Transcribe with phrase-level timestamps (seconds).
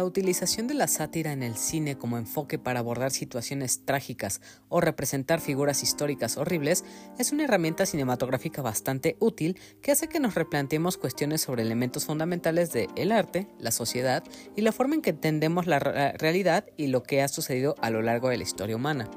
[0.00, 4.40] La utilización de la sátira en el cine como enfoque para abordar situaciones trágicas
[4.70, 6.86] o representar figuras históricas horribles
[7.18, 12.72] es una herramienta cinematográfica bastante útil que hace que nos replanteemos cuestiones sobre elementos fundamentales
[12.72, 14.24] de el arte, la sociedad
[14.56, 18.00] y la forma en que entendemos la realidad y lo que ha sucedido a lo
[18.00, 19.10] largo de la historia humana.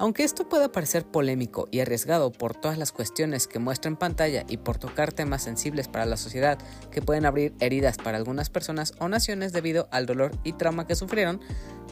[0.00, 4.46] Aunque esto pueda parecer polémico y arriesgado por todas las cuestiones que muestra en pantalla
[4.48, 6.58] y por tocar temas sensibles para la sociedad
[6.90, 10.96] que pueden abrir heridas para algunas personas o naciones debido al dolor y trauma que
[10.96, 11.42] sufrieron,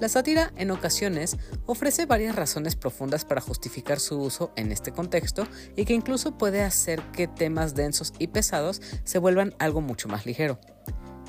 [0.01, 1.37] la sátira en ocasiones
[1.67, 6.62] ofrece varias razones profundas para justificar su uso en este contexto y que incluso puede
[6.62, 10.59] hacer que temas densos y pesados se vuelvan algo mucho más ligero.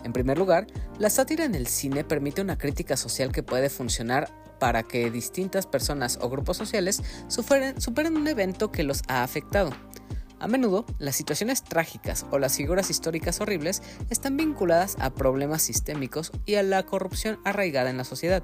[0.05, 0.65] En primer lugar,
[0.97, 5.65] la sátira en el cine permite una crítica social que puede funcionar para que distintas
[5.65, 9.71] personas o grupos sociales superen, un evento que los ha afectado.
[10.39, 16.31] A menudo, las situaciones trágicas o las figuras históricas horribles están vinculadas a problemas sistémicos
[16.45, 18.41] y a la corrupción arraigada en la sociedad.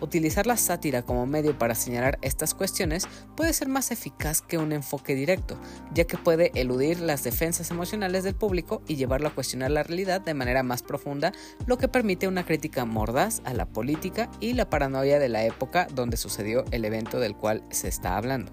[0.00, 3.06] Utilizar la sátira como medio para señalar estas cuestiones
[3.36, 5.56] puede ser más eficaz que un enfoque directo,
[5.94, 10.20] ya que puede eludir las defensas emocionales del público y llevarlo a cuestionar la realidad
[10.20, 11.32] de manera más profunda,
[11.66, 15.86] lo que permite una crítica mordaz a la política y la paranoia de la época
[15.94, 18.52] donde sucedió el evento del cual se está hablando.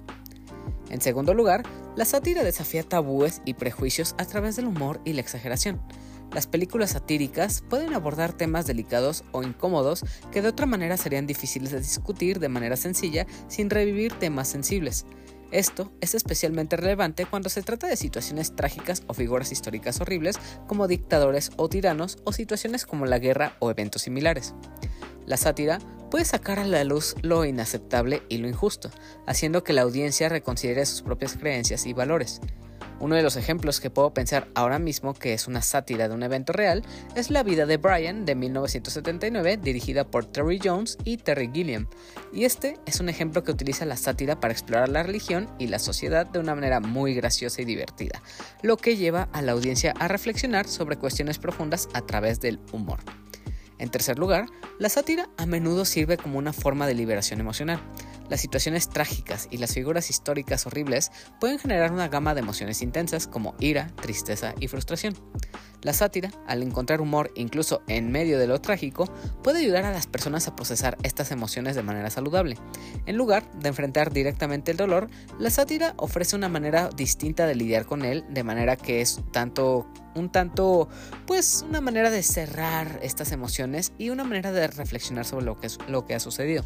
[0.90, 1.64] En segundo lugar,
[1.96, 5.82] la sátira desafía tabúes y prejuicios a través del humor y la exageración.
[6.34, 11.72] Las películas satíricas pueden abordar temas delicados o incómodos que de otra manera serían difíciles
[11.72, 15.06] de discutir de manera sencilla sin revivir temas sensibles.
[15.52, 20.88] Esto es especialmente relevante cuando se trata de situaciones trágicas o figuras históricas horribles como
[20.88, 24.54] dictadores o tiranos o situaciones como la guerra o eventos similares.
[25.26, 28.90] La sátira puede sacar a la luz lo inaceptable y lo injusto,
[29.28, 32.40] haciendo que la audiencia reconsidere sus propias creencias y valores.
[33.02, 36.22] Uno de los ejemplos que puedo pensar ahora mismo que es una sátira de un
[36.22, 36.84] evento real
[37.16, 41.88] es La vida de Brian de 1979 dirigida por Terry Jones y Terry Gilliam.
[42.32, 45.80] Y este es un ejemplo que utiliza la sátira para explorar la religión y la
[45.80, 48.22] sociedad de una manera muy graciosa y divertida,
[48.62, 53.00] lo que lleva a la audiencia a reflexionar sobre cuestiones profundas a través del humor.
[53.80, 54.46] En tercer lugar,
[54.78, 57.82] la sátira a menudo sirve como una forma de liberación emocional.
[58.32, 61.12] Las situaciones trágicas y las figuras históricas horribles
[61.42, 65.16] pueden generar una gama de emociones intensas como ira, tristeza y frustración.
[65.82, 69.04] La sátira, al encontrar humor incluso en medio de lo trágico,
[69.44, 72.56] puede ayudar a las personas a procesar estas emociones de manera saludable.
[73.06, 77.86] En lugar de enfrentar directamente el dolor, la sátira ofrece una manera distinta de lidiar
[77.86, 80.88] con él, de manera que es tanto un tanto,
[81.28, 85.68] pues una manera de cerrar estas emociones y una manera de reflexionar sobre lo que,
[85.90, 86.64] lo que ha sucedido.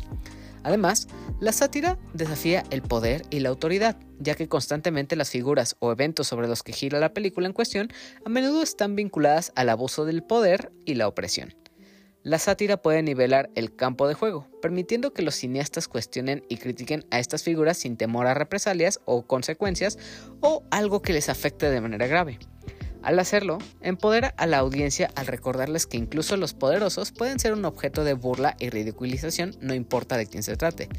[0.65, 1.07] Además,
[1.39, 6.25] la sátira desafía el poder y la autoridad, ya que constantemente las figuras o eventos
[6.25, 7.89] sobre los que gira la película en cuestión
[8.25, 11.53] a menudo están vinculadas al abuso del poder y la opresión.
[12.23, 17.05] La sátira puede nivelar el campo de juego, permitiendo que los cineastas cuestionen y critiquen
[17.11, 19.99] a estas figuras sin temor a represalias o consecuencias
[20.41, 22.39] o algo que les afecte de manera grave.
[23.05, 27.63] Al hacerlo, empodera a la audiencia al recordarles que incluso los poderosos pueden ser un
[27.63, 30.89] objeto de burla y ridiculización, no importa de quién se trate.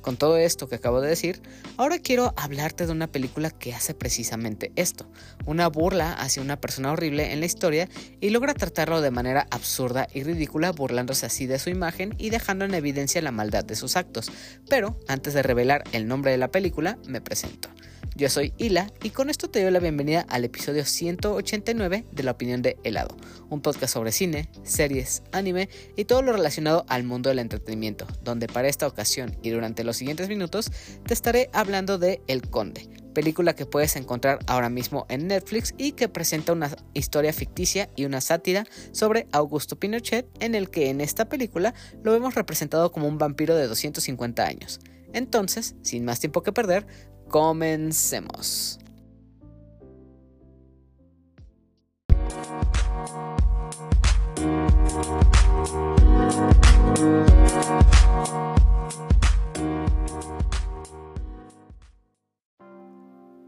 [0.00, 1.40] Con todo esto que acabo de decir,
[1.76, 5.08] ahora quiero hablarte de una película que hace precisamente esto,
[5.46, 7.88] una burla hacia una persona horrible en la historia
[8.20, 12.64] y logra tratarlo de manera absurda y ridícula burlándose así de su imagen y dejando
[12.64, 14.32] en evidencia la maldad de sus actos.
[14.68, 17.68] Pero antes de revelar el nombre de la película, me presento.
[18.14, 22.32] Yo soy Hila y con esto te doy la bienvenida al episodio 189 de La
[22.32, 23.16] Opinión de Helado,
[23.48, 28.48] un podcast sobre cine, series, anime y todo lo relacionado al mundo del entretenimiento, donde
[28.48, 30.70] para esta ocasión y durante los siguientes minutos
[31.06, 35.92] te estaré hablando de El Conde, película que puedes encontrar ahora mismo en Netflix y
[35.92, 41.00] que presenta una historia ficticia y una sátira sobre Augusto Pinochet en el que en
[41.00, 41.72] esta película
[42.02, 44.80] lo vemos representado como un vampiro de 250 años.
[45.14, 46.86] Entonces, sin más tiempo que perder,
[47.32, 48.78] Comencemos.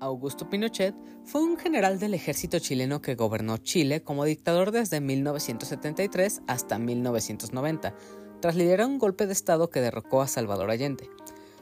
[0.00, 0.94] Augusto Pinochet
[1.26, 7.94] fue un general del ejército chileno que gobernó Chile como dictador desde 1973 hasta 1990,
[8.40, 11.10] tras liderar un golpe de Estado que derrocó a Salvador Allende.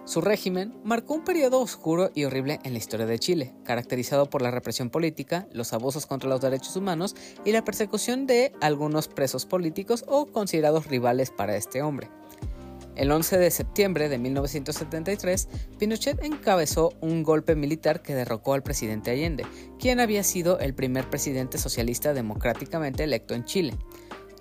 [0.04, 4.42] Su régimen marcó un periodo oscuro y horrible en la historia de Chile, caracterizado por
[4.42, 7.14] la represión política, los abusos contra los derechos humanos
[7.44, 12.10] y la persecución de algunos presos políticos o considerados rivales para este hombre.
[12.96, 19.12] El 11 de septiembre de 1973, Pinochet encabezó un golpe militar que derrocó al presidente
[19.12, 19.46] Allende,
[19.78, 23.74] quien había sido el primer presidente socialista democráticamente electo en Chile.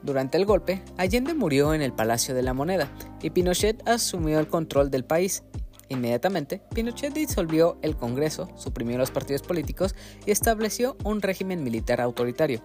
[0.03, 2.91] Durante el golpe, Allende murió en el Palacio de la Moneda
[3.21, 5.43] y Pinochet asumió el control del país.
[5.91, 9.93] Inmediatamente, Pinochet disolvió el Congreso, suprimió los partidos políticos
[10.25, 12.61] y estableció un régimen militar autoritario.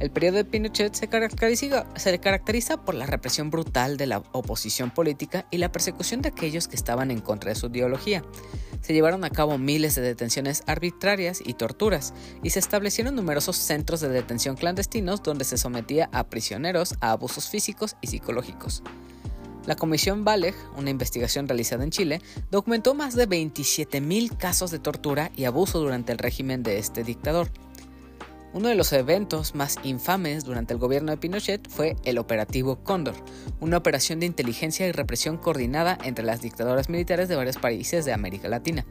[0.00, 4.90] El periodo de Pinochet se caracteriza, se caracteriza, por la represión brutal de la oposición
[4.90, 8.24] política y la persecución de aquellos que estaban en contra de su ideología.
[8.80, 14.00] Se llevaron a cabo miles de detenciones arbitrarias y torturas, y se establecieron numerosos centros
[14.00, 18.82] de detención clandestinos donde se sometía a prisioneros a abusos físicos y psicológicos.
[19.66, 22.20] La Comisión Valeg, una investigación realizada en Chile,
[22.50, 27.48] documentó más de 27.000 casos de tortura y abuso durante el régimen de este dictador.
[28.52, 33.14] Uno de los eventos más infames durante el gobierno de Pinochet fue el Operativo Cóndor,
[33.60, 38.12] una operación de inteligencia y represión coordinada entre las dictaduras militares de varios países de
[38.12, 38.84] América Latina.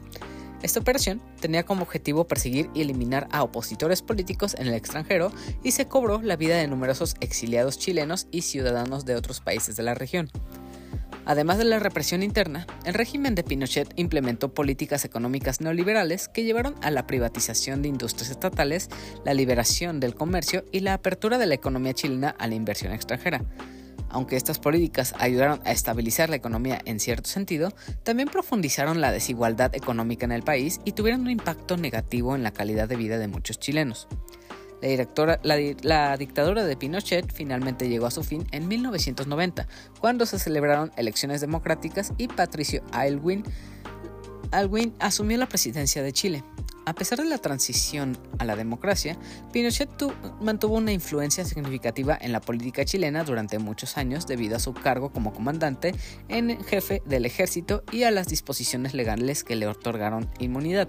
[0.64, 5.30] Esta operación tenía como objetivo perseguir y eliminar a opositores políticos en el extranjero
[5.62, 9.82] y se cobró la vida de numerosos exiliados chilenos y ciudadanos de otros países de
[9.82, 10.30] la región.
[11.26, 16.74] Además de la represión interna, el régimen de Pinochet implementó políticas económicas neoliberales que llevaron
[16.82, 18.90] a la privatización de industrias estatales,
[19.24, 23.44] la liberación del comercio y la apertura de la economía chilena a la inversión extranjera.
[24.10, 27.72] Aunque estas políticas ayudaron a estabilizar la economía en cierto sentido,
[28.04, 32.52] también profundizaron la desigualdad económica en el país y tuvieron un impacto negativo en la
[32.52, 34.06] calidad de vida de muchos chilenos.
[35.82, 39.66] La, dictadura de Pinochet finalmente llegó a su fin en 1990,
[39.98, 43.44] cuando se celebraron elecciones democráticas y Patricio Aylwin,
[44.50, 46.44] Aylwin asumió la presidencia de Chile.
[46.86, 49.16] A pesar de la transición a la democracia,
[49.52, 49.88] Pinochet
[50.42, 55.10] mantuvo una influencia significativa en la política chilena durante muchos años debido a su cargo
[55.10, 55.94] como comandante
[56.28, 60.88] en jefe del ejército y a las disposiciones legales que le otorgaron inmunidad.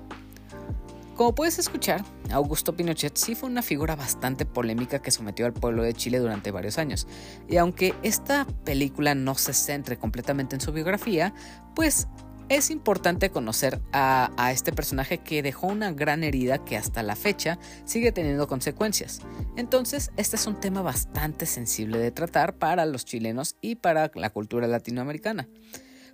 [1.16, 5.82] Como puedes escuchar, Augusto Pinochet sí fue una figura bastante polémica que sometió al pueblo
[5.82, 7.08] de Chile durante varios años.
[7.48, 11.34] Y aunque esta película no se centre completamente en su biografía,
[11.74, 12.10] pues
[12.50, 17.16] es importante conocer a, a, este personaje que dejó una gran herida que hasta la
[17.16, 19.22] fecha sigue teniendo consecuencias.
[19.56, 24.32] Entonces, este es un tema bastante sensible de tratar para los chilenos y para la
[24.32, 25.48] cultura latinoamericana.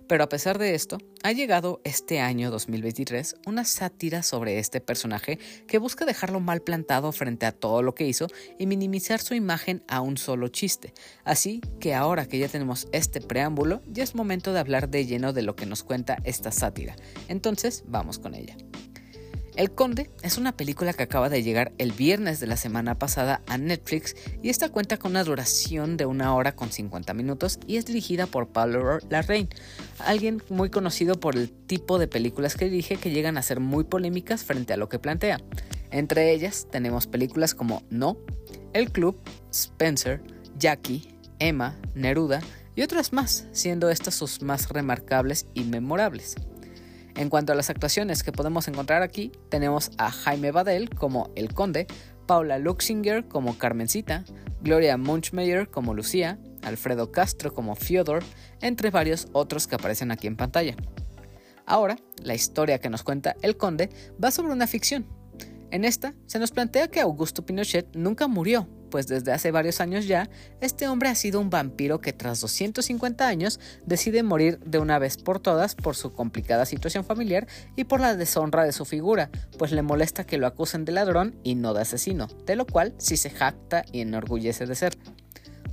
[0.08, 5.38] Pero a pesar de esto, ha llegado este año 2023 una sátira sobre este personaje
[5.66, 8.26] que busca dejarlo mal plantado frente a todo lo que hizo
[8.58, 10.92] y minimizar su imagen a un solo chiste.
[11.24, 15.32] Así que ahora que ya tenemos este preámbulo, ya es momento de hablar de lleno
[15.32, 16.96] de lo que nos cuenta esta sátira.
[17.28, 18.56] Entonces, vamos con ella.
[19.54, 23.42] El Conde es una película que acaba de llegar el viernes de la semana pasada
[23.46, 27.76] a Netflix y esta cuenta con una duración de una hora con 50 minutos y
[27.76, 29.50] es dirigida por Pablo Larraín,
[29.98, 33.84] alguien muy conocido por el tipo de películas que dirige que llegan a ser muy
[33.84, 35.38] polémicas frente a lo que plantea.
[35.90, 38.16] Entre ellas tenemos películas como No,
[38.72, 39.20] El Club,
[39.50, 40.22] Spencer,
[40.58, 42.40] Jackie, Emma, Neruda
[42.74, 46.36] y otras más, siendo estas sus más remarcables y memorables.
[47.14, 51.52] En cuanto a las actuaciones que podemos encontrar aquí, tenemos a Jaime Badel como El
[51.52, 51.86] Conde,
[52.26, 54.24] Paula Luxinger como Carmencita,
[54.62, 58.22] Gloria Munchmeyer como Lucía, Alfredo Castro como Fyodor,
[58.60, 60.74] entre varios otros que aparecen aquí en pantalla.
[61.66, 63.90] Ahora, la historia que nos cuenta El Conde
[64.22, 65.06] va sobre una ficción.
[65.70, 70.06] En esta, se nos plantea que Augusto Pinochet nunca murió, pues desde hace varios años
[70.06, 70.28] ya,
[70.60, 75.16] este hombre ha sido un vampiro que tras 250 años decide morir de una vez
[75.16, 79.72] por todas por su complicada situación familiar y por la deshonra de su figura, pues
[79.72, 83.16] le molesta que lo acusen de ladrón y no de asesino, de lo cual sí
[83.16, 84.98] se jacta y enorgullece de ser.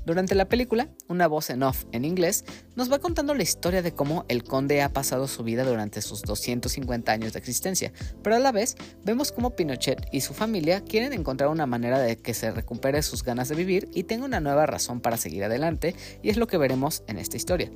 [0.05, 3.93] Durante la película, una voz en off en inglés nos va contando la historia de
[3.93, 7.91] cómo el conde ha pasado su vida durante sus 250 años de existencia,
[8.23, 12.17] pero a la vez vemos cómo Pinochet y su familia quieren encontrar una manera de
[12.17, 15.95] que se recupere sus ganas de vivir y tenga una nueva razón para seguir adelante,
[16.23, 17.71] y es lo que veremos en esta historia.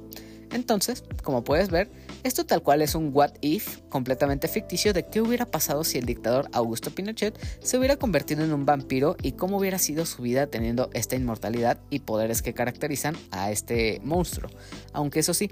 [0.53, 1.89] Entonces, como puedes ver,
[2.23, 6.05] esto tal cual es un what if completamente ficticio de qué hubiera pasado si el
[6.05, 10.47] dictador Augusto Pinochet se hubiera convertido en un vampiro y cómo hubiera sido su vida
[10.47, 14.49] teniendo esta inmortalidad y poderes que caracterizan a este monstruo.
[14.93, 15.49] Aunque eso sí,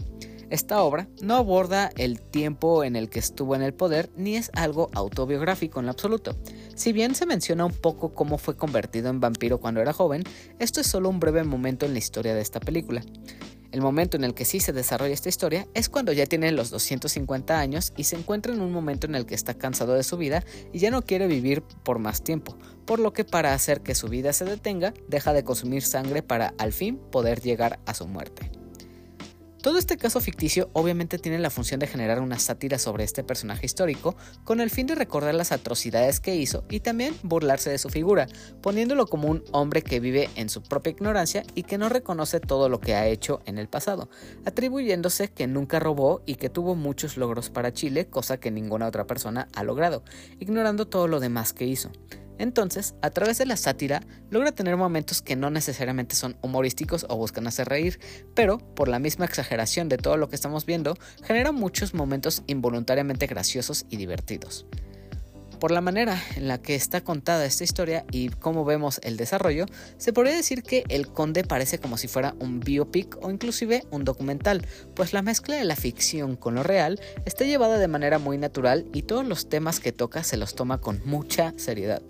[0.52, 4.52] esta obra no aborda el tiempo en el que estuvo en el poder ni es
[4.54, 6.36] algo autobiográfico en absoluto.
[6.76, 10.24] Si bien se menciona un poco cómo fue convertido en vampiro cuando era joven,
[10.60, 13.02] esto es solo un breve momento en la historia de esta película.
[13.72, 16.70] El momento en el que sí se desarrolla esta historia es cuando ya tiene los
[16.70, 20.18] 250 años y se encuentra en un momento en el que está cansado de su
[20.18, 23.96] vida y ya no quiere vivir por más tiempo, por lo que para hacer que
[23.96, 28.08] su vida se detenga, deja de consumir sangre para al fin poder llegar a su
[28.08, 28.61] muerte.
[29.62, 33.68] Todo este caso ficticio obviamente tiene la función de generar una sátira sobre este personaje
[33.68, 37.90] histórico con el fin de recordar las atrocidades que hizo y también burlarse de su
[37.90, 38.28] figura,
[38.64, 42.70] poniéndolo como un hombre que vive en su propia ignorancia y que no reconoce todo
[42.70, 44.10] lo que ha hecho en el pasado,
[44.46, 49.06] atribuyéndose que nunca robó y que tuvo muchos logros para Chile, cosa que ninguna otra
[49.06, 50.04] persona ha logrado,
[50.40, 51.92] ignorando todo lo demás que hizo.
[52.42, 57.16] Entonces, a través de la sátira, logra tener momentos que no necesariamente son humorísticos o
[57.16, 58.00] buscan hacer reír,
[58.34, 63.28] pero por la misma exageración de todo lo que estamos viendo, genera muchos momentos involuntariamente
[63.28, 64.66] graciosos y divertidos.
[65.60, 69.68] Por la manera en la que está contada esta historia y cómo vemos el desarrollo,
[69.98, 74.04] se podría decir que El Conde parece como si fuera un biopic o inclusive un
[74.04, 78.40] documental, pues la mezcla de la ficción con lo real está llevada de manera muy
[78.40, 82.02] natural y todos los temas que toca se los toma con mucha seriedad.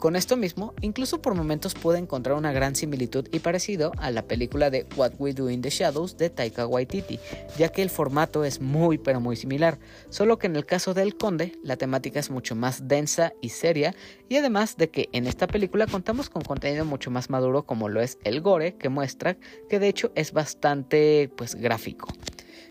[0.00, 4.22] Con esto mismo, incluso por momentos puede encontrar una gran similitud y parecido a la
[4.22, 7.20] película de What We Do in the Shadows de Taika Waititi,
[7.58, 9.78] ya que el formato es muy pero muy similar,
[10.08, 13.94] solo que en el caso del Conde la temática es mucho más densa y seria,
[14.30, 18.00] y además de que en esta película contamos con contenido mucho más maduro como lo
[18.00, 19.36] es el gore, que muestra
[19.68, 22.08] que de hecho es bastante pues gráfico.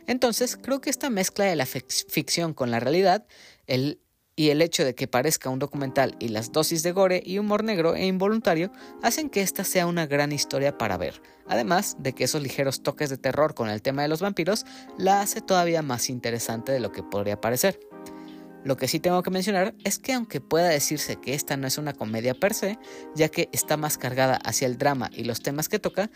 [0.07, 3.27] Entonces, creo que esta mezcla de la ficción con la realidad,
[3.67, 3.99] el
[4.39, 7.61] y el hecho de que parezca un documental y las dosis de gore y humor
[7.61, 8.71] negro e involuntario
[9.03, 13.09] hacen que esta sea una gran historia para ver, además de que esos ligeros toques
[13.09, 14.65] de terror con el tema de los vampiros
[14.97, 17.81] la hace todavía más interesante de lo que podría parecer.
[18.63, 21.77] Lo que sí tengo que mencionar es que aunque pueda decirse que esta no es
[21.77, 22.79] una comedia per se,
[23.15, 26.09] ya que está más cargada hacia el drama y los temas que toca,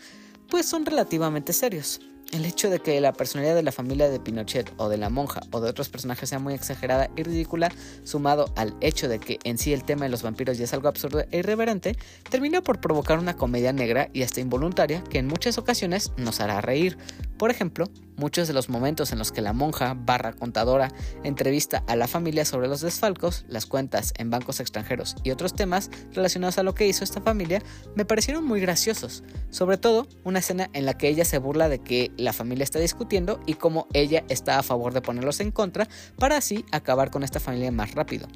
[0.48, 2.00] pues son relativamente serios.
[2.32, 5.40] El hecho de que la personalidad de la familia de Pinochet o de la monja
[5.52, 7.70] o de otros personajes sea muy exagerada y ridícula,
[8.02, 10.88] sumado al hecho de que en sí el tema de los vampiros ya es algo
[10.88, 11.96] absurdo e irreverente,
[12.28, 16.60] termina por provocar una comedia negra y hasta involuntaria que en muchas ocasiones nos hará
[16.60, 16.98] reír.
[17.38, 20.90] Por ejemplo, muchos de los momentos en los que la monja barra contadora
[21.22, 25.90] entrevista a la familia sobre los desfalcos, las cuentas en bancos extranjeros y otros temas
[26.12, 27.62] relacionados a lo que hizo esta familia
[27.94, 31.80] me parecieron muy graciosos, sobre todo una escena en la que ella se burla de
[31.80, 35.88] que la familia está discutiendo y cómo ella está a favor de ponerlos en contra
[36.18, 38.28] para así acabar con esta familia más rápido.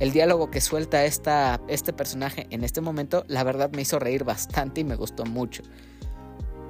[0.00, 4.24] El diálogo que suelta esta, este personaje en este momento, la verdad me hizo reír
[4.24, 5.62] bastante y me gustó mucho.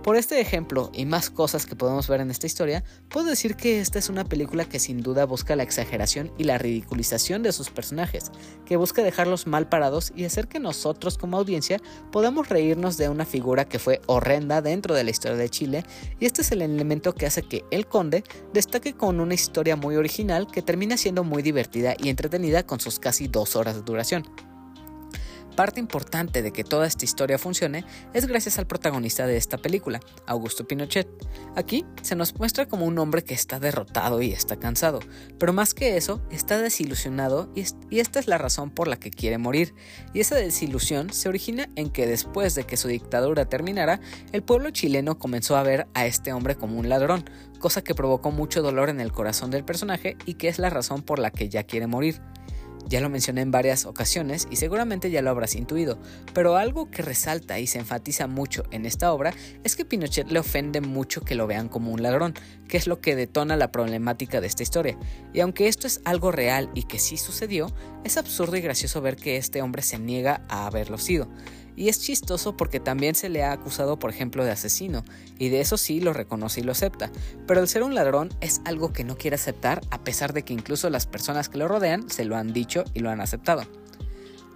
[0.04, 3.80] Por este ejemplo y más cosas que podemos ver en esta historia, puedo decir que
[3.80, 7.70] esta es una película que sin duda busca la exageración y la ridiculización de sus
[7.70, 8.30] personajes,
[8.66, 11.80] que busca dejarlos mal parados y hacer que nosotros como audiencia
[12.12, 15.84] podamos reírnos de una figura que fue horrenda dentro de la historia de Chile,
[16.20, 19.96] y este es el elemento que hace que El Conde destaque con una historia muy
[19.96, 24.24] original que termina siendo muy divertida y entretenida con sus casi dos horas de duración.
[25.56, 30.00] Parte importante de que toda esta historia funcione es gracias al protagonista de esta película,
[30.26, 31.06] Augusto Pinochet.
[31.54, 34.98] Aquí se nos muestra como un hombre que está derrotado y está cansado,
[35.38, 37.64] pero más que eso, está desilusionado y,
[38.00, 39.74] esta es la razón por la que quiere morir.
[40.12, 44.00] Y esa desilusión se origina en que después de que su dictadura terminara,
[44.32, 47.30] el pueblo chileno comenzó a ver a este hombre como un ladrón,
[47.60, 51.02] cosa que provocó mucho dolor en el corazón del personaje y que es la razón
[51.02, 52.20] por la que ya quiere morir.
[52.88, 55.98] Ya lo mencioné en varias ocasiones y seguramente ya lo habrás intuido,
[56.32, 60.38] pero algo que resalta y se enfatiza mucho en esta obra es que Pinochet le
[60.38, 62.34] ofende mucho que lo vean como un ladrón,
[62.68, 64.98] que es lo que detona la problemática de esta historia.
[65.32, 67.72] Y aunque esto es algo real y que sí sucedió,
[68.04, 71.28] es absurdo y gracioso ver que este hombre se niega a haberlo sido.
[71.76, 75.04] Y es chistoso porque también se le ha acusado, por ejemplo, de asesino,
[75.38, 77.10] y de eso sí lo reconoce y lo acepta.
[77.46, 80.52] Pero el ser un ladrón es algo que no quiere aceptar a pesar de que
[80.52, 83.66] incluso las personas que lo rodean se lo han dicho y lo han aceptado.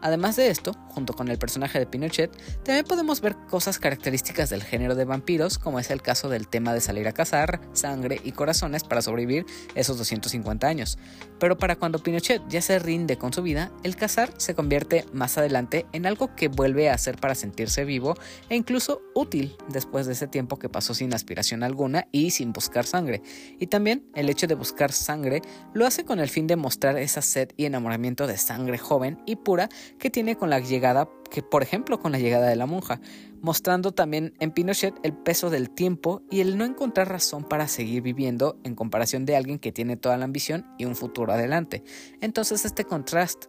[0.02, 2.30] Además de esto, junto con el personaje de Pinochet,
[2.62, 6.74] también podemos ver cosas características del género de vampiros, como es el caso del tema
[6.74, 10.98] de salir a cazar, sangre y corazones para sobrevivir esos 250 años.
[11.38, 15.38] Pero para cuando Pinochet ya se rinde con su vida, el cazar se convierte más
[15.38, 18.14] adelante en algo que vuelve a hacer para sentirse vivo
[18.48, 22.86] e incluso útil después de ese tiempo que pasó sin aspiración alguna y sin buscar
[22.86, 23.22] sangre.
[23.58, 25.42] Y también el hecho de buscar sangre
[25.74, 29.36] lo hace con el fin de mostrar esa sed y enamoramiento de sangre joven y
[29.36, 33.00] pura que tiene con la llegada, que por ejemplo con la llegada de la monja,
[33.40, 38.02] mostrando también en Pinochet el peso del tiempo y el no encontrar razón para seguir
[38.02, 41.82] viviendo en comparación de alguien que tiene toda la ambición y un futuro adelante.
[42.20, 43.48] Entonces este contraste,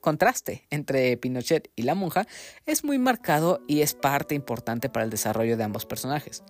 [0.00, 2.26] contraste entre Pinochet y la monja
[2.66, 6.42] es muy marcado y es parte importante para el desarrollo de ambos personajes.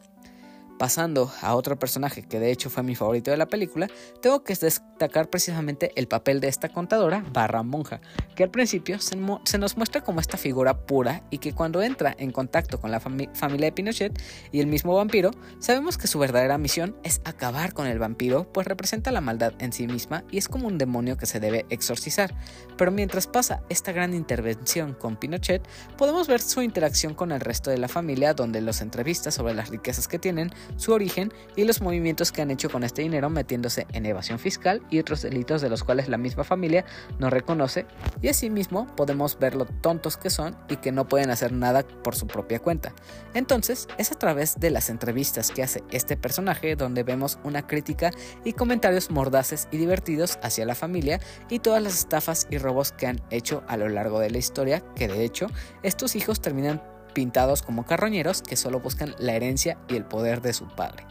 [0.82, 3.86] Pasando a otro personaje que de hecho fue mi favorito de la película,
[4.20, 8.00] tengo que destacar precisamente el papel de esta contadora barra monja,
[8.34, 12.32] que al principio se, nos muestra como esta figura pura y que cuando entra en
[12.32, 13.30] contacto con la familia
[13.66, 14.20] de Pinochet
[14.50, 18.66] y el mismo vampiro, sabemos que su verdadera misión es acabar con el vampiro, pues
[18.66, 22.34] representa la maldad en sí misma y es como un demonio que se debe exorcizar.
[22.76, 25.62] Pero mientras pasa esta gran intervención con Pinochet,
[25.96, 29.68] podemos ver su interacción con el resto de la familia, donde los entrevista sobre las
[29.68, 33.86] riquezas que tienen, su origen y los movimientos que han hecho con este dinero metiéndose
[33.92, 36.84] en evasión fiscal y otros delitos de los cuales la misma familia
[37.18, 37.86] no reconoce
[38.20, 42.14] y asimismo podemos ver lo tontos que son y que no pueden hacer nada por
[42.14, 42.94] su propia cuenta.
[43.34, 48.10] Entonces es a través de las entrevistas que hace este personaje donde vemos una crítica
[48.44, 53.06] y comentarios mordaces y divertidos hacia la familia y todas las estafas y robos que
[53.06, 55.46] han hecho a lo largo de la historia que de hecho
[55.82, 60.52] estos hijos terminan pintados como carroñeros que solo buscan la herencia y el poder de
[60.52, 61.06] su padre.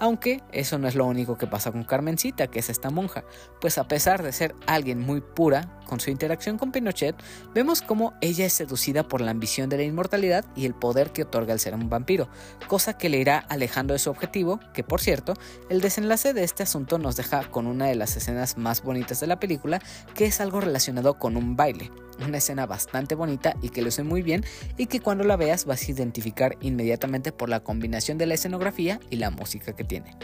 [0.00, 3.24] Aunque eso no es lo único que pasa con Carmencita, que es esta monja,
[3.60, 7.14] pues a pesar de ser alguien muy pura, con su interacción con Pinochet,
[7.54, 11.22] vemos cómo ella es seducida por la ambición de la inmortalidad y el poder que
[11.22, 12.28] otorga el ser un vampiro,
[12.66, 15.34] cosa que le irá alejando de su objetivo, que por cierto,
[15.68, 19.26] el desenlace de este asunto nos deja con una de las escenas más bonitas de
[19.26, 19.80] la película,
[20.14, 21.90] que es algo relacionado con un baile,
[22.24, 24.44] una escena bastante bonita y que sé muy bien
[24.76, 29.00] y que cuando la veas vas a identificar inmediatamente por la combinación de la escenografía
[29.10, 30.16] y la música que tiene.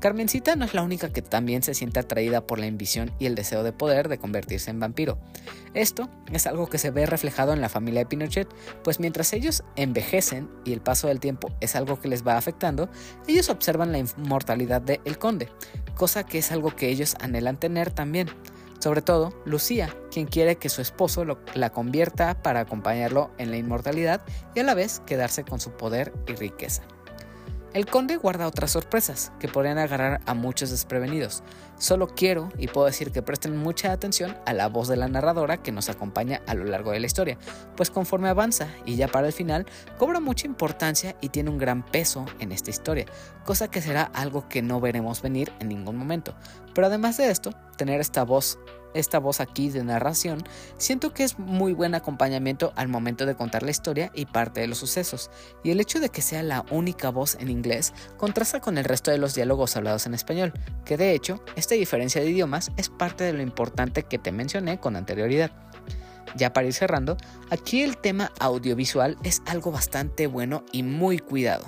[0.00, 3.34] Carmencita no es la única que también se siente atraída por la ambición y el
[3.34, 5.18] deseo de poder de convertirse en vampiro.
[5.74, 8.48] Esto es algo que se ve reflejado en la familia de Pinochet,
[8.82, 12.88] pues mientras ellos envejecen y el paso del tiempo es algo que les va afectando,
[13.28, 15.50] ellos observan la inmortalidad de El Conde,
[15.96, 18.30] cosa que es algo que ellos anhelan tener también.
[18.80, 24.22] Sobre todo, Lucía, quien quiere que su esposo la convierta para acompañarlo en la inmortalidad
[24.54, 26.82] y a la vez quedarse con su poder y riqueza.
[27.72, 31.44] El conde guarda otras sorpresas que podrían agarrar a muchos desprevenidos.
[31.78, 35.62] Solo quiero y puedo decir que presten mucha atención a la voz de la narradora
[35.62, 37.38] que nos acompaña a lo largo de la historia,
[37.76, 39.66] pues conforme avanza y ya para el final,
[39.98, 43.06] cobra mucha importancia y tiene un gran peso en esta historia,
[43.44, 46.34] cosa que será algo que no veremos venir en ningún momento.
[46.74, 48.58] Pero además de esto, tener esta voz
[48.94, 50.42] esta voz aquí de narración,
[50.76, 54.66] siento que es muy buen acompañamiento al momento de contar la historia y parte de
[54.66, 55.30] los sucesos,
[55.62, 59.10] y el hecho de que sea la única voz en inglés contrasta con el resto
[59.10, 60.52] de los diálogos hablados en español,
[60.84, 64.78] que de hecho, esta diferencia de idiomas es parte de lo importante que te mencioné
[64.78, 65.50] con anterioridad.
[66.36, 67.16] Ya para ir cerrando,
[67.50, 71.66] aquí el tema audiovisual es algo bastante bueno y muy cuidado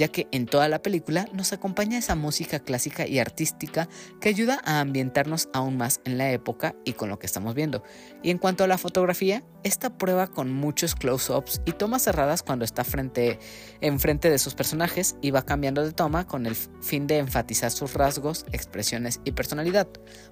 [0.00, 3.86] ya que en toda la película nos acompaña esa música clásica y artística
[4.18, 7.84] que ayuda a ambientarnos aún más en la época y con lo que estamos viendo.
[8.22, 12.64] Y en cuanto a la fotografía, esta prueba con muchos close-ups y tomas cerradas cuando
[12.64, 13.38] está frente,
[13.82, 17.92] enfrente de sus personajes y va cambiando de toma con el fin de enfatizar sus
[17.92, 19.86] rasgos, expresiones y personalidad.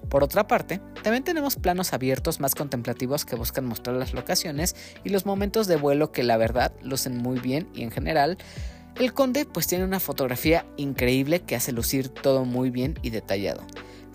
[0.09, 5.09] Por otra parte, también tenemos planos abiertos más contemplativos que buscan mostrar las locaciones y
[5.09, 8.39] los momentos de vuelo que la verdad lucen muy bien y en general
[8.97, 13.65] el conde pues tiene una fotografía increíble que hace lucir todo muy bien y detallado.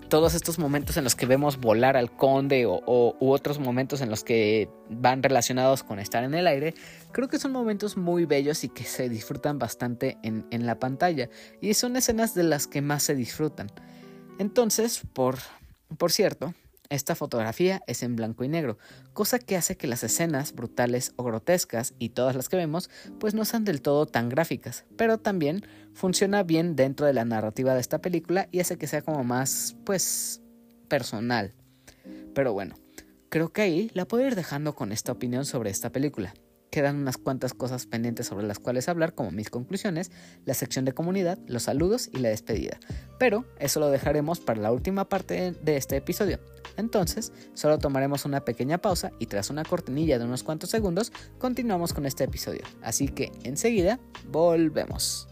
[0.09, 4.09] Todos estos momentos en los que vemos volar al conde o, u otros momentos en
[4.09, 6.75] los que van relacionados con estar en el aire,
[7.11, 11.29] creo que son momentos muy bellos y que se disfrutan bastante en, en la pantalla
[11.59, 13.71] y son escenas de las que más se disfrutan.
[14.37, 15.37] Entonces, por,
[15.97, 16.53] por cierto,
[16.95, 18.77] esta fotografía es en blanco y negro,
[19.13, 23.33] cosa que hace que las escenas brutales o grotescas y todas las que vemos pues
[23.33, 27.81] no sean del todo tan gráficas, pero también funciona bien dentro de la narrativa de
[27.81, 30.41] esta película y hace que sea como más pues
[30.87, 31.53] personal.
[32.33, 32.75] Pero bueno,
[33.29, 36.33] creo que ahí la puedo ir dejando con esta opinión sobre esta película
[36.75, 40.11] quedan unas cuantas cosas pendientes sobre las cuales hablar, como mis conclusiones,
[40.43, 42.77] la sección de comunidad, los saludos y la despedida.
[43.17, 46.37] Pero eso lo dejaremos para la última parte de este episodio.
[46.75, 51.93] Entonces, solo tomaremos una pequeña pausa y tras una cortinilla de unos cuantos segundos, continuamos
[51.93, 52.63] con este episodio.
[52.81, 53.97] Así que enseguida,
[54.29, 55.29] volvemos.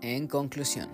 [0.00, 0.88] En conclusión,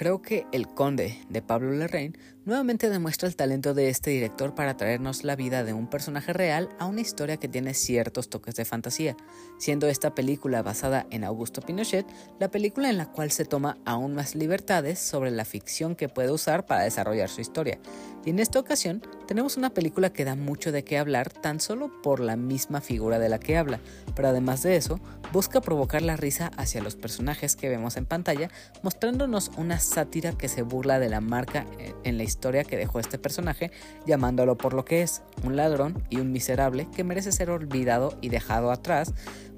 [0.00, 4.74] Creo que El Conde de Pablo Larraín nuevamente demuestra el talento de este director para
[4.74, 8.64] traernos la vida de un personaje real a una historia que tiene ciertos toques de
[8.64, 9.14] fantasía,
[9.58, 12.06] siendo esta película basada en Augusto Pinochet
[12.38, 16.30] la película en la cual se toma aún más libertades sobre la ficción que puede
[16.30, 17.78] usar para desarrollar su historia.
[18.24, 21.90] Y en esta ocasión tenemos una película que da mucho de qué hablar tan solo
[22.02, 23.80] por la misma figura de la que habla,
[24.16, 24.98] pero además de eso,
[25.32, 28.50] busca provocar la risa hacia los personajes que vemos en pantalla,
[28.82, 31.66] mostrándonos una sátira que se burla de la marca
[32.04, 33.70] en la historia que dejó este personaje,
[34.06, 38.28] llamándolo por lo que es, un ladrón y un miserable que merece ser olvidado y
[38.28, 39.12] dejado atrás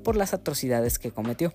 [0.05, 1.53] por las atrocidades que cometió.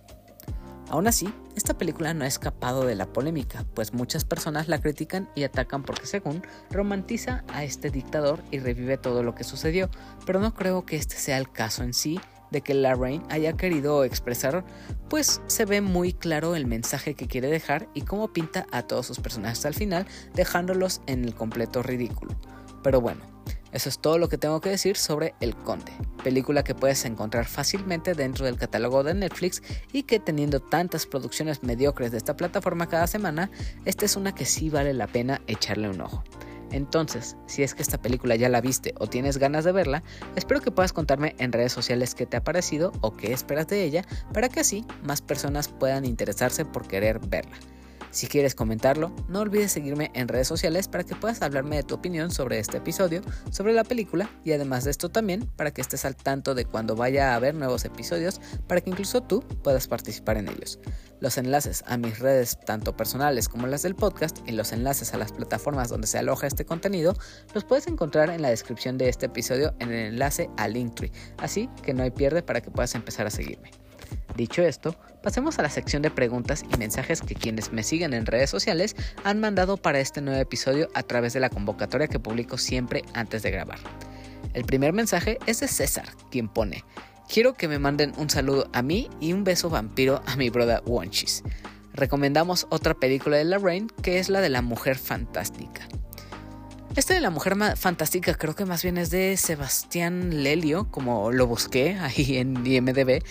[0.89, 1.27] Aún así,
[1.57, 5.83] esta película no ha escapado de la polémica, pues muchas personas la critican y atacan
[5.83, 9.89] porque según romantiza a este dictador y revive todo lo que sucedió,
[10.25, 14.03] pero no creo que este sea el caso en sí de que Lorraine haya querido
[14.03, 14.65] expresar,
[15.09, 19.05] pues se ve muy claro el mensaje que quiere dejar y cómo pinta a todos
[19.05, 22.35] sus personajes al final, dejándolos en el completo ridículo.
[22.83, 23.21] Pero bueno,
[23.71, 25.91] eso es todo lo que tengo que decir sobre El Conde,
[26.23, 31.63] película que puedes encontrar fácilmente dentro del catálogo de Netflix y que teniendo tantas producciones
[31.63, 33.51] mediocres de esta plataforma cada semana,
[33.85, 36.23] esta es una que sí vale la pena echarle un ojo.
[36.71, 40.03] Entonces, si es que esta película ya la viste o tienes ganas de verla,
[40.35, 43.83] espero que puedas contarme en redes sociales qué te ha parecido o qué esperas de
[43.83, 44.03] ella
[44.33, 47.57] para que así más personas puedan interesarse por querer verla.
[48.17, 51.93] Si quieres comentarlo, no olvides seguirme en redes sociales para que puedas hablarme de tu
[51.93, 56.03] opinión sobre este episodio, sobre la película y además de esto también para que estés
[56.03, 60.37] al tanto de cuando vaya a haber nuevos episodios para que incluso tú puedas participar
[60.37, 60.79] en ellos.
[61.19, 65.17] Los enlaces a mis redes, tanto personales como las del podcast, y los enlaces a
[65.17, 67.15] las plataformas donde se aloja este contenido,
[67.53, 71.69] los puedes encontrar en la descripción de este episodio en el enlace a Linktree, así
[71.83, 73.69] que no hay pierde para que puedas empezar a seguirme.
[74.37, 78.27] Dicho esto, pasemos a la sección de preguntas y mensajes que quienes me siguen en
[78.27, 82.59] redes sociales han mandado para este nuevo episodio a través de la convocatoria que publico
[82.59, 83.79] siempre antes de grabar.
[84.53, 86.83] El primer mensaje es de César, quien pone,
[87.27, 90.83] quiero que me manden un saludo a mí y un beso vampiro a mi brother
[90.85, 91.41] Wonchis.
[91.93, 95.87] Recomendamos otra película de la Rain que es la de la mujer fantástica.
[96.95, 101.47] Este de la mujer fantástica creo que más bien es de Sebastián Lelio, como lo
[101.47, 103.23] busqué ahí en IMDB.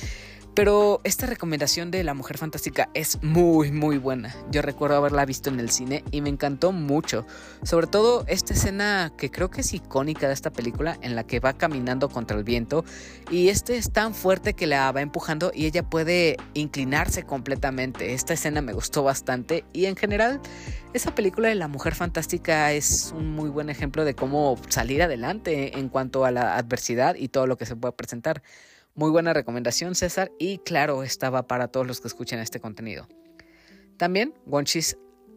[0.56, 4.34] Pero esta recomendación de La Mujer Fantástica es muy muy buena.
[4.50, 7.26] Yo recuerdo haberla visto en el cine y me encantó mucho.
[7.62, 11.40] Sobre todo esta escena que creo que es icónica de esta película en la que
[11.40, 12.86] va caminando contra el viento
[13.30, 18.14] y este es tan fuerte que la va empujando y ella puede inclinarse completamente.
[18.14, 20.40] Esta escena me gustó bastante y en general
[20.94, 25.78] esa película de La Mujer Fantástica es un muy buen ejemplo de cómo salir adelante
[25.78, 28.42] en cuanto a la adversidad y todo lo que se puede presentar.
[28.96, 33.06] Muy buena recomendación, César, y claro, estaba para todos los que escuchan este contenido.
[33.98, 34.96] También, Wonchis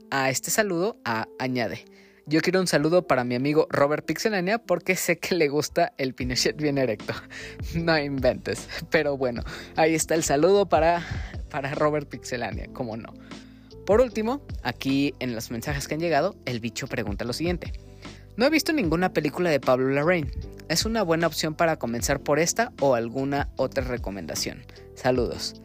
[0.09, 0.97] a este saludo
[1.39, 1.83] añade.
[2.25, 6.13] Yo quiero un saludo para mi amigo Robert Pixelania porque sé que le gusta el
[6.13, 7.13] Pinochet bien erecto.
[7.75, 8.69] No inventes.
[8.89, 9.43] Pero bueno,
[9.75, 11.05] ahí está el saludo para,
[11.49, 13.13] para Robert Pixelania, como no.
[13.85, 17.73] Por último, aquí en los mensajes que han llegado, el bicho pregunta lo siguiente.
[18.37, 20.31] No he visto ninguna película de Pablo Larraín.
[20.69, 24.63] Es una buena opción para comenzar por esta o alguna otra recomendación.
[24.95, 25.61] Saludos.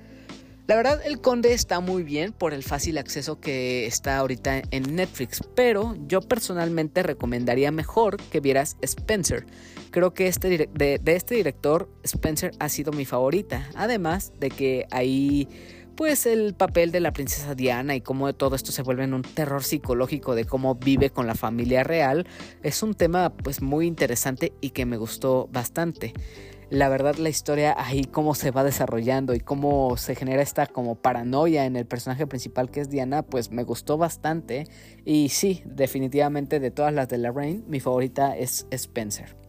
[0.67, 4.97] La verdad, El Conde está muy bien por el fácil acceso que está ahorita en
[4.97, 9.45] Netflix, pero yo personalmente recomendaría mejor que vieras Spencer.
[9.91, 14.87] Creo que este de, de este director, Spencer ha sido mi favorita, además de que
[14.91, 15.49] ahí
[15.97, 19.23] pues el papel de la princesa Diana y cómo todo esto se vuelve en un
[19.23, 22.27] terror psicológico de cómo vive con la familia real
[22.63, 26.13] es un tema pues muy interesante y que me gustó bastante.
[26.71, 30.97] La verdad la historia ahí cómo se va desarrollando y cómo se genera esta como
[30.97, 34.67] paranoia en el personaje principal que es Diana pues me gustó bastante
[35.05, 39.44] y sí definitivamente de todas las de la Rain mi favorita es Spencer.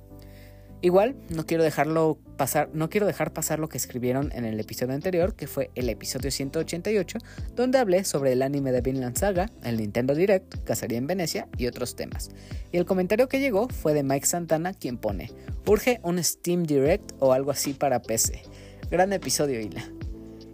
[0.85, 4.93] Igual, no quiero dejarlo pasar, no quiero dejar pasar lo que escribieron en el episodio
[4.93, 7.17] anterior, que fue el episodio 188,
[7.55, 11.65] donde hablé sobre el anime de Vinland Saga, el Nintendo Direct, Cacería en Venecia y
[11.65, 12.29] otros temas.
[12.71, 15.31] Y el comentario que llegó fue de Mike Santana, quien pone:
[15.65, 18.43] Urge un Steam Direct o algo así para PC.
[18.91, 19.89] Gran episodio, Hila.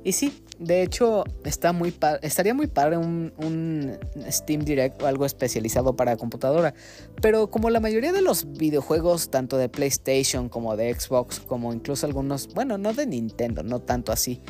[0.03, 3.97] Y sí, de hecho, está muy estaría muy padre un, un,
[4.29, 6.73] Steam Direct o algo especializado para computadora.
[7.21, 12.05] Pero como la mayoría de los videojuegos, tanto de PlayStation como de Xbox, como incluso
[12.05, 14.41] algunos, bueno, no de Nintendo, no tanto así,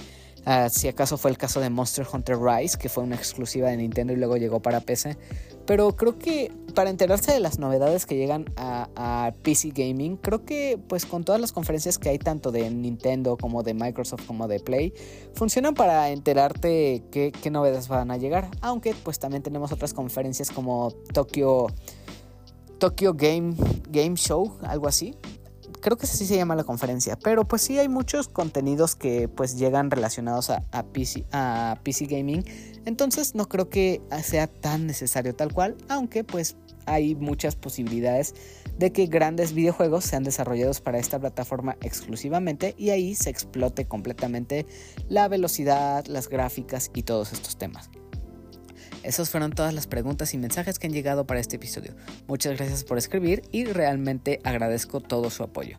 [0.46, 3.78] Ah, si acaso fue el caso de Monster Hunter Rise, que fue una exclusiva de
[3.78, 5.18] Nintendo y luego llegó para PC.
[5.66, 10.80] Pero creo que para enterarse de las novedades que llegan a, PC Gaming, creo que
[10.88, 14.60] pues con todas las conferencias que hay tanto de Nintendo como de Microsoft como de
[14.60, 14.94] Play,
[15.34, 18.50] funcionan para enterarte qué, qué novedades van a llegar.
[18.62, 21.68] Aunque pues también tenemos otras conferencias como Tokyo,
[22.78, 23.56] Tokyo Game,
[23.90, 25.16] Game Show, algo así,
[25.82, 29.58] creo que así se llama la conferencia, pero pues sí hay muchos contenidos que pues
[29.58, 30.62] llegan relacionados a,
[30.94, 32.46] PC, a PC Gaming,
[32.86, 38.34] entonces no creo que sea tan necesario tal cual, aunque pues hay muchas posibilidades
[38.78, 44.66] de que grandes videojuegos sean desarrollados para esta plataforma exclusivamente y ahí se explote completamente
[45.10, 47.90] la velocidad, las gráficas y todos estos temas.
[49.04, 51.96] Esas fueron todas las preguntas y mensajes que han llegado para este episodio.
[52.28, 55.78] Muchas gracias por escribir y realmente agradezco todo su apoyo.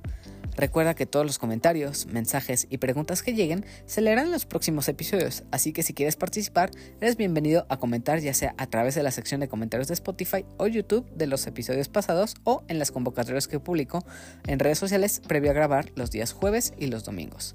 [0.56, 4.87] Recuerda que todos los comentarios, mensajes y preguntas que lleguen se leerán en los próximos
[4.88, 9.02] episodios, así que si quieres participar, eres bienvenido a comentar ya sea a través de
[9.02, 12.90] la sección de comentarios de Spotify o YouTube de los episodios pasados o en las
[12.90, 14.04] convocatorias que publico
[14.46, 17.54] en redes sociales previo a grabar los días jueves y los domingos.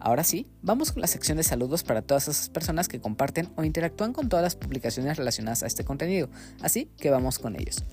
[0.00, 3.64] Ahora sí, vamos con la sección de saludos para todas esas personas que comparten o
[3.64, 6.30] interactúan con todas las publicaciones relacionadas a este contenido,
[6.62, 7.84] así que vamos con ellos.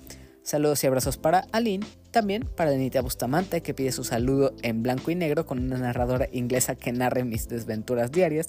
[0.42, 5.12] Saludos y abrazos para Aline, también para Denita Bustamante que pide su saludo en blanco
[5.12, 8.48] y negro con una narradora inglesa que narre mis desventuras diarias.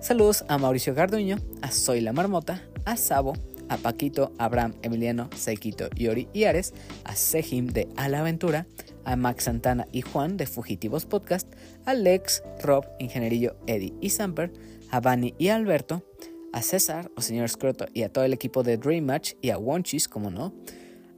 [0.00, 3.32] Saludos a Mauricio Garduño, a Soy la Marmota, a Sabo,
[3.68, 6.74] a Paquito, Abraham, Emiliano, Sequito, Yori y Ares,
[7.04, 8.66] a Sejim de A la Aventura,
[9.04, 11.52] a Max Santana y Juan de Fugitivos Podcast,
[11.84, 14.52] a Lex, Rob, Ingenierillo, Eddie y Samper,
[14.90, 16.04] a Bani y Alberto,
[16.52, 19.58] a César o Señor Scroto y a todo el equipo de Dream Match y a
[19.58, 20.54] Wonchis, como no,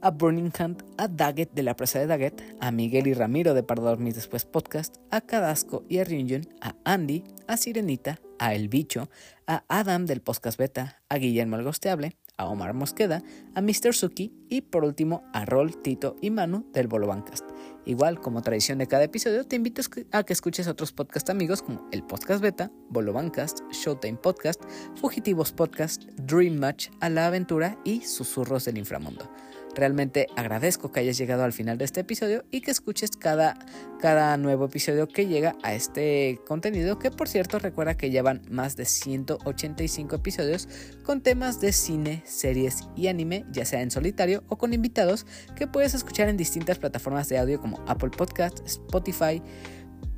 [0.01, 3.63] a Burning Hunt, a Daggett de la presa de Daggett, a Miguel y Ramiro de
[3.63, 8.69] Para Dormir Después Podcast, a Cadasco y a Ryunjun, a Andy, a Sirenita, a El
[8.69, 9.09] Bicho,
[9.47, 13.23] a Adam del Podcast Beta, a Guillermo el Gosteable, a Omar Mosqueda,
[13.55, 13.93] a Mr.
[13.93, 17.45] Suki y por último a Rol, Tito y Manu del Bolo Bancast.
[17.85, 21.87] Igual, como tradición de cada episodio, te invito a que escuches otros podcast amigos como
[21.91, 24.61] el Podcast Beta, Bolo Bancast, Showtime Podcast,
[24.95, 29.29] Fugitivos Podcast, Dream Match, A la Aventura y Susurros del Inframundo.
[29.77, 33.59] Realmente agradezco que hayas llegado al final de este episodio y que escuches cada,
[33.99, 38.75] cada nuevo episodio que llega a este contenido, que por cierto recuerda que llevan más
[38.75, 40.67] de 185 episodios
[41.03, 45.67] con temas de cine, series y anime, ya sea en solitario o con invitados, que
[45.67, 49.43] puedes escuchar en distintas plataformas de audio como Apple Podcast, Spotify,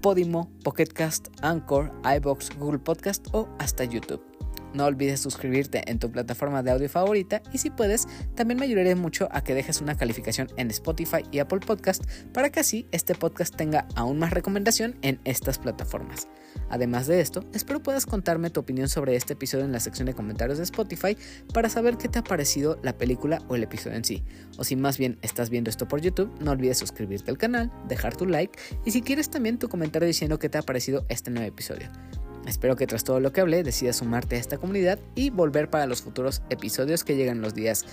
[0.02, 4.29] Podimo, Pocketcast, Anchor, iBox, Google Podcast o hasta YouTube.
[4.74, 8.96] No olvides suscribirte en tu plataforma de audio favorita y si puedes, también me ayudaré
[8.96, 12.04] mucho a que dejes una calificación en Spotify y Apple Podcast
[12.34, 16.28] para que así este podcast tenga aún más recomendación en estas plataformas.
[16.70, 20.14] Además de esto, espero puedas contarme tu opinión sobre este episodio en la sección de
[20.14, 21.18] comentarios de Spotify
[21.54, 24.24] para saber qué te ha parecido la película o el episodio en sí.
[24.58, 28.16] O si más bien estás viendo esto por YouTube, no olvides suscribirte al canal, dejar
[28.16, 31.48] tu like y si quieres también tu comentario diciendo qué te ha parecido este nuevo
[31.48, 31.90] episodio.
[32.50, 35.86] Espero que tras todo lo que hablé decidas sumarte a esta comunidad y volver para
[35.86, 37.86] los futuros episodios que llegan los días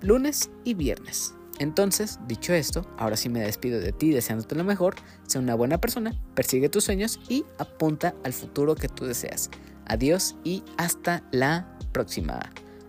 [0.00, 1.32] lunes y viernes.
[1.60, 4.96] Entonces, dicho esto, ahora sí me despido de ti deseándote lo mejor,
[5.28, 9.48] sé una buena persona, persigue tus sueños y apunta al futuro que tú deseas.
[9.86, 12.40] Adiós y hasta la próxima.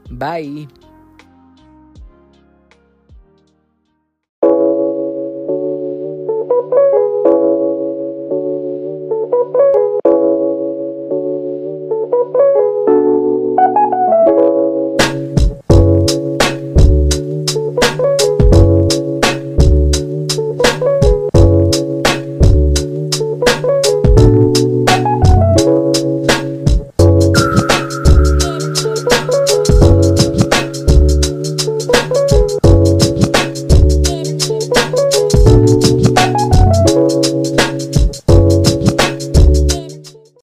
[0.10, 0.85] Bye.